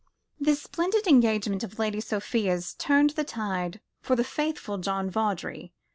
[0.39, 5.73] This splendid engagement of Lady Sophia's turned the tide for the faithful John Vawdrey.